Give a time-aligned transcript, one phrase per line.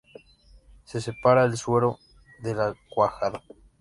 [0.83, 1.99] Se separa el suero
[2.41, 3.43] de la cuajada.